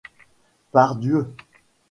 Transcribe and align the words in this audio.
Pardieu! 0.71 1.35